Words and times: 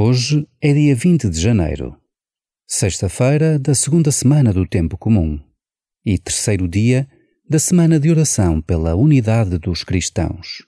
Hoje 0.00 0.46
é 0.60 0.72
dia 0.72 0.94
20 0.94 1.28
de 1.28 1.40
janeiro, 1.40 1.96
sexta-feira 2.68 3.58
da 3.58 3.74
segunda 3.74 4.12
semana 4.12 4.52
do 4.52 4.64
Tempo 4.64 4.96
Comum 4.96 5.40
e 6.06 6.16
terceiro 6.16 6.68
dia 6.68 7.08
da 7.50 7.58
semana 7.58 7.98
de 7.98 8.08
oração 8.08 8.62
pela 8.62 8.94
unidade 8.94 9.58
dos 9.58 9.82
cristãos. 9.82 10.67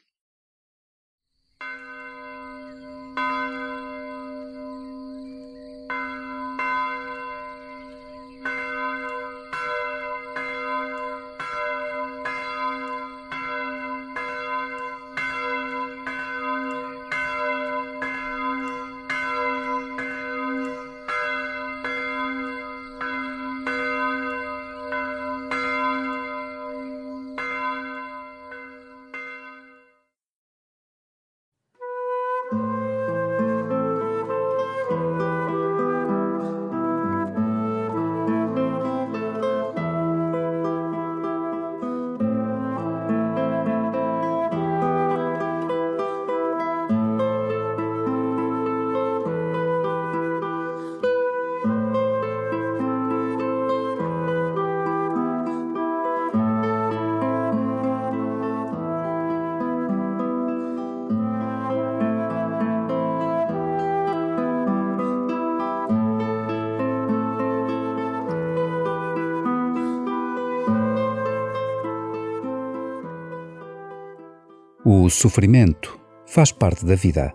O 74.82 75.10
sofrimento 75.10 76.00
faz 76.24 76.52
parte 76.52 76.86
da 76.86 76.94
vida. 76.94 77.34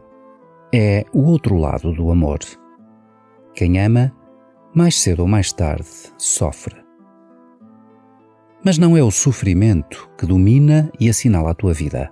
É 0.73 1.05
o 1.13 1.25
outro 1.25 1.57
lado 1.57 1.93
do 1.93 2.09
amor. 2.09 2.39
Quem 3.53 3.79
ama, 3.79 4.11
mais 4.73 4.99
cedo 4.99 5.19
ou 5.19 5.27
mais 5.27 5.53
tarde, 5.53 5.87
sofre. 6.17 6.75
Mas 8.63 8.79
não 8.79 8.97
é 8.97 9.03
o 9.03 9.11
sofrimento 9.11 10.09
que 10.17 10.25
domina 10.25 10.91
e 10.99 11.07
assinala 11.07 11.51
a 11.51 11.53
tua 11.53 11.71
vida. 11.71 12.11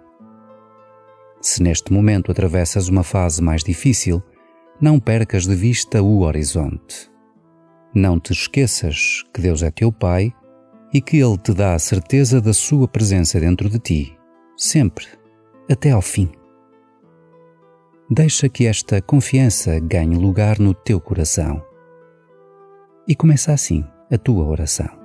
Se 1.41 1.63
neste 1.63 1.91
momento 1.91 2.31
atravessas 2.31 2.87
uma 2.87 3.03
fase 3.03 3.41
mais 3.41 3.63
difícil, 3.63 4.21
não 4.79 4.99
percas 4.99 5.47
de 5.47 5.55
vista 5.55 5.99
o 5.99 6.19
horizonte. 6.19 7.09
Não 7.91 8.19
te 8.19 8.33
esqueças 8.33 9.23
que 9.33 9.41
Deus 9.41 9.63
é 9.63 9.71
teu 9.71 9.91
Pai 9.91 10.31
e 10.93 11.01
que 11.01 11.17
Ele 11.17 11.39
te 11.39 11.55
dá 11.55 11.73
a 11.73 11.79
certeza 11.79 12.39
da 12.39 12.53
Sua 12.53 12.87
presença 12.87 13.39
dentro 13.39 13.67
de 13.67 13.79
ti, 13.79 14.15
sempre 14.55 15.22
até 15.69 15.91
ao 15.91 16.01
fim. 16.01 16.29
Deixa 18.09 18.49
que 18.49 18.65
esta 18.65 19.01
confiança 19.01 19.79
ganhe 19.79 20.15
lugar 20.15 20.59
no 20.59 20.73
teu 20.73 20.99
coração. 20.99 21.63
E 23.07 23.15
começa 23.15 23.51
assim 23.51 23.83
a 24.11 24.17
tua 24.17 24.45
oração. 24.45 25.02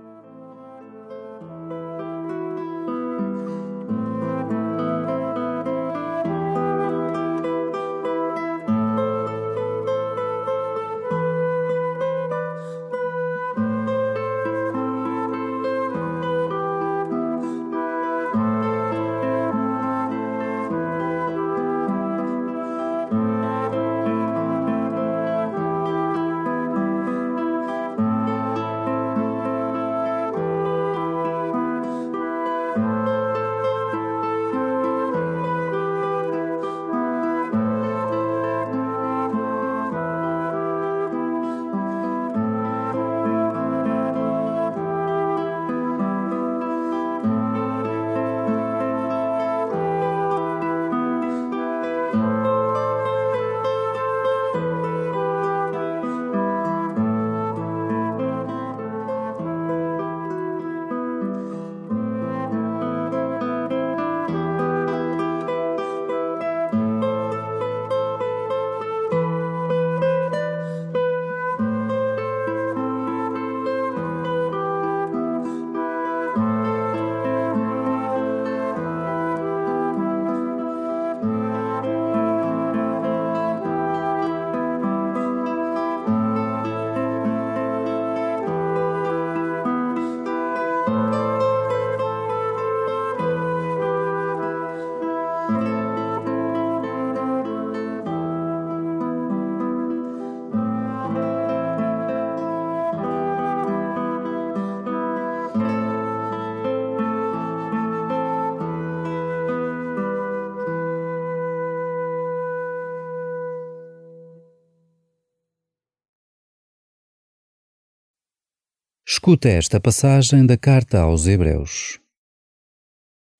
Escuta 119.18 119.48
esta 119.48 119.80
passagem 119.80 120.46
da 120.46 120.56
carta 120.56 121.00
aos 121.00 121.26
Hebreus. 121.26 121.98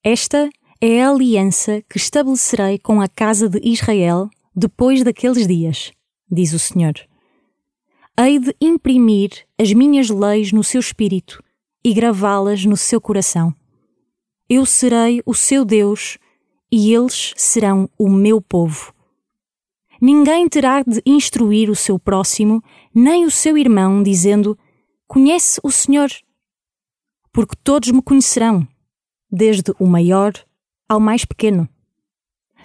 Esta 0.03 0.49
é 0.81 1.01
a 1.01 1.09
aliança 1.09 1.81
que 1.89 1.95
estabelecerei 1.95 2.77
com 2.77 2.99
a 2.99 3.07
casa 3.07 3.47
de 3.47 3.61
Israel 3.63 4.29
depois 4.53 5.05
daqueles 5.05 5.47
dias, 5.47 5.93
diz 6.29 6.51
o 6.51 6.59
Senhor. 6.59 6.95
Hei 8.19 8.39
de 8.39 8.53
imprimir 8.59 9.29
as 9.57 9.71
minhas 9.71 10.09
leis 10.09 10.51
no 10.51 10.65
seu 10.65 10.81
espírito 10.81 11.41
e 11.81 11.93
gravá-las 11.93 12.65
no 12.65 12.75
seu 12.75 12.99
coração. 12.99 13.55
Eu 14.49 14.65
serei 14.65 15.21
o 15.25 15.33
seu 15.33 15.63
Deus 15.63 16.17
e 16.69 16.93
eles 16.93 17.33
serão 17.37 17.89
o 17.97 18.09
meu 18.09 18.41
povo. 18.41 18.93
Ninguém 20.01 20.49
terá 20.49 20.83
de 20.83 21.01
instruir 21.05 21.69
o 21.69 21.75
seu 21.75 21.97
próximo, 21.97 22.61
nem 22.93 23.23
o 23.23 23.31
seu 23.31 23.57
irmão, 23.57 24.03
dizendo: 24.03 24.59
Conhece 25.11 25.59
o 25.63 25.71
Senhor, 25.71 26.11
porque 27.33 27.55
todos 27.63 27.89
me 27.89 27.99
conhecerão, 27.99 28.67
desde 29.27 29.73
o 29.79 29.87
maior 29.87 30.31
ao 30.87 30.99
mais 30.99 31.25
pequeno. 31.25 31.67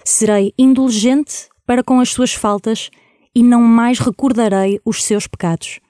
Serei 0.05 0.53
indulgente 0.59 1.49
para 1.65 1.83
com 1.83 2.01
as 2.01 2.11
suas 2.11 2.35
faltas 2.35 2.91
e 3.35 3.43
não 3.43 3.63
mais 3.63 3.99
recordarei 3.99 4.79
os 4.85 5.03
seus 5.03 5.27
pecados. 5.27 5.81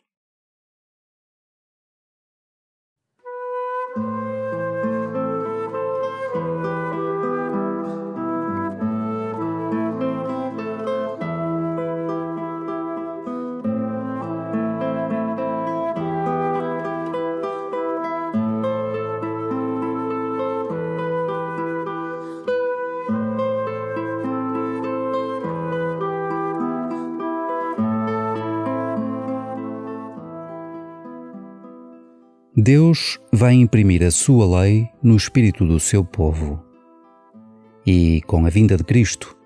Deus 32.67 33.21
vai 33.31 33.53
imprimir 33.53 34.03
a 34.03 34.11
sua 34.11 34.63
lei 34.63 34.89
no 35.03 35.15
espírito 35.15 35.67
do 35.67 35.79
seu 35.79 36.03
povo. 36.03 36.65
E, 37.87 38.23
com 38.27 38.47
a 38.47 38.49
vinda 38.49 38.75
de 38.75 38.83
Cristo, 38.83 39.37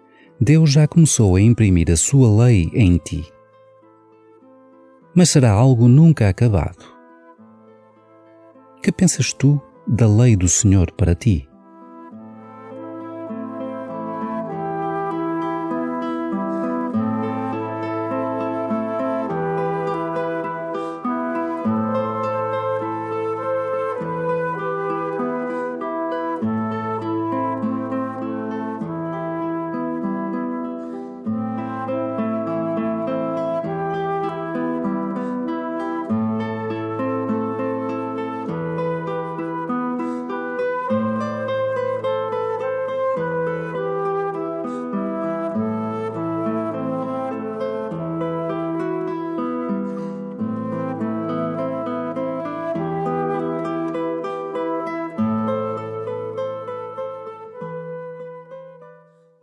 Deus 0.40 0.70
já 0.70 0.86
começou 0.86 1.34
a 1.34 1.40
imprimir 1.40 1.90
a 1.90 1.96
sua 1.96 2.44
lei 2.44 2.70
em 2.72 2.96
ti. 2.96 3.24
Mas 5.16 5.30
será 5.30 5.50
algo 5.50 5.88
nunca 5.88 6.28
acabado. 6.28 6.84
Que 8.80 8.92
pensas 8.92 9.32
tu 9.32 9.60
da 9.84 10.06
lei 10.06 10.36
do 10.36 10.48
Senhor 10.48 10.92
para 10.92 11.12
ti? 11.12 11.47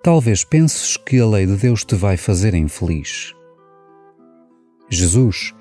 Talvez 0.06 0.44
penses 0.44 0.98
que 0.98 1.20
a 1.20 1.26
lei 1.26 1.48
de 1.48 1.58
Deus 1.58 1.84
te 1.84 1.96
vai 1.96 2.16
fazer 2.16 2.54
infeliz. 2.54 3.34
Jesus 4.88 5.52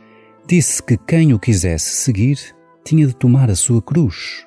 disse 0.46 0.82
que 0.82 0.98
quem 0.98 1.32
o 1.32 1.38
quisesse 1.38 1.96
seguir 1.96 2.54
tinha 2.84 3.06
de 3.06 3.16
tomar 3.16 3.50
a 3.50 3.56
sua 3.56 3.80
cruz, 3.80 4.46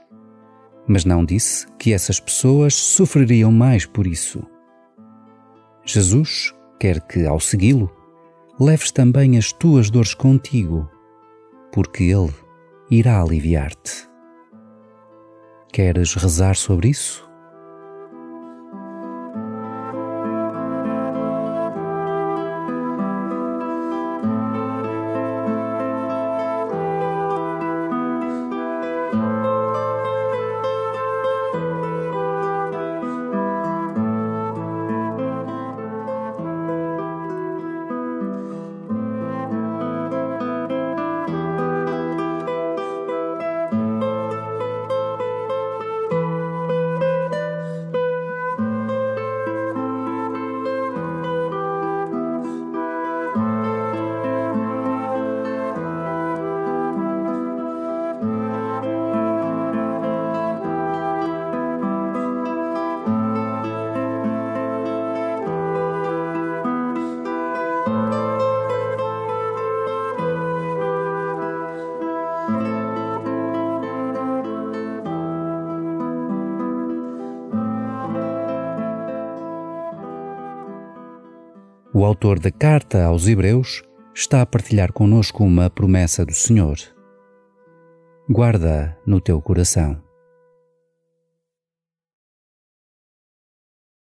mas 0.87 1.03
não 1.03 1.25
disse 1.25 1.65
que 1.79 1.93
essas 1.93 2.19
pessoas 2.19 2.75
sofreriam 2.75 3.51
mais 3.51 3.87
por 3.87 4.05
isso. 4.05 4.43
Jesus 5.83 6.53
quer 6.79 7.01
que, 7.01 7.25
ao 7.25 7.39
segui-lo, 7.39 7.91
leves 8.59 8.91
também 8.91 9.35
as 9.35 9.51
tuas 9.51 9.89
dores 9.89 10.13
contigo, 10.13 10.87
porque 11.71 12.03
Ele 12.03 12.31
irá 12.91 13.19
aliviar-te. 13.19 14.07
Queres 15.73 16.13
rezar 16.13 16.55
sobre 16.55 16.89
isso? 16.89 17.26
O 81.99 82.05
autor 82.05 82.37
da 82.37 82.51
carta 82.51 83.05
aos 83.05 83.27
Hebreus 83.27 83.81
está 84.13 84.43
a 84.43 84.45
partilhar 84.45 84.93
conosco 84.93 85.43
uma 85.43 85.67
promessa 85.67 86.23
do 86.23 86.31
Senhor. 86.31 86.77
Guarda 88.29 88.95
no 89.03 89.19
teu 89.19 89.41
coração. 89.41 89.99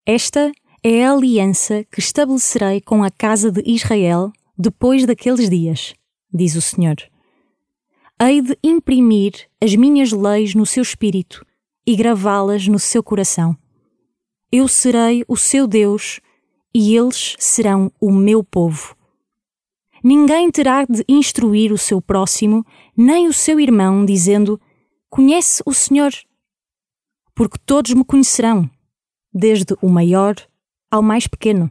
Esta 0.05 0.51
é 0.83 1.05
a 1.05 1.13
aliança 1.13 1.85
que 1.85 2.01
estabelecerei 2.01 2.81
com 2.81 3.05
a 3.05 3.13
casa 3.13 3.53
de 3.53 3.63
Israel 3.65 4.33
depois 4.59 5.07
daqueles 5.07 5.49
dias, 5.49 5.95
diz 6.35 6.57
o 6.57 6.61
Senhor. 6.61 6.97
Hei 8.21 8.43
de 8.43 8.59
imprimir 8.61 9.49
as 9.63 9.77
minhas 9.77 10.11
leis 10.11 10.53
no 10.53 10.67
seu 10.67 10.83
espírito 10.83 11.47
e 11.87 11.95
gravá-las 11.95 12.67
no 12.67 12.81
seu 12.81 13.05
coração. 13.05 13.57
Eu 14.51 14.67
serei 14.67 15.25
o 15.29 15.37
seu 15.37 15.69
Deus 15.69 16.21
e 16.75 16.97
eles 16.97 17.37
serão 17.39 17.91
o 18.01 18.13
meu 18.13 18.43
povo. 18.45 18.97
Ninguém 20.03 20.51
terá 20.51 20.85
de 20.85 21.05
instruir 21.09 21.73
o 21.73 21.79
seu 21.79 22.01
próximo, 22.01 22.65
nem 22.97 23.27
o 23.27 23.33
seu 23.33 23.59
irmão, 23.59 24.05
dizendo: 24.05 24.61
Conhece 25.11 25.63
o 25.67 25.73
Senhor? 25.73 26.13
Porque 27.35 27.59
todos 27.65 27.93
me 27.95 28.05
conhecerão, 28.05 28.71
desde 29.33 29.75
o 29.83 29.89
maior 29.89 30.35
ao 30.91 31.03
mais 31.03 31.27
pequeno. 31.27 31.71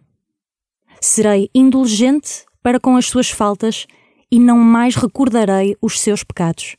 Serei 1.00 1.50
indulgente 1.54 2.46
para 2.62 2.80
com 2.80 2.98
as 2.98 3.06
suas 3.06 3.30
faltas 3.30 3.86
e 4.32 4.39
não 4.39 4.58
mais 4.58 4.96
recordarei 4.96 5.77
os 5.82 6.00
seus 6.00 6.24
pecados. 6.24 6.75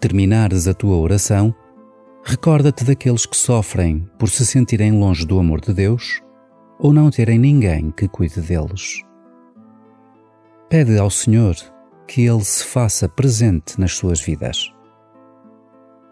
Terminares 0.00 0.66
a 0.66 0.74
tua 0.74 0.96
oração, 0.96 1.54
recorda-te 2.24 2.84
daqueles 2.84 3.26
que 3.26 3.36
sofrem 3.36 4.08
por 4.18 4.28
se 4.28 4.44
sentirem 4.44 4.92
longe 4.92 5.26
do 5.26 5.38
amor 5.38 5.60
de 5.60 5.72
Deus 5.72 6.20
ou 6.78 6.92
não 6.92 7.10
terem 7.10 7.38
ninguém 7.38 7.90
que 7.90 8.08
cuide 8.08 8.40
deles. 8.40 9.02
Pede 10.68 10.98
ao 10.98 11.10
Senhor 11.10 11.54
que 12.06 12.26
Ele 12.26 12.44
se 12.44 12.64
faça 12.64 13.08
presente 13.08 13.80
nas 13.80 13.92
suas 13.92 14.20
vidas. 14.20 14.72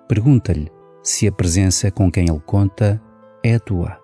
Pergunta-lhe 0.08 0.70
se 1.02 1.26
a 1.26 1.32
presença 1.32 1.90
com 1.90 2.10
quem 2.10 2.28
Ele 2.28 2.40
conta 2.40 3.00
é 3.42 3.54
a 3.54 3.60
tua. 3.60 4.03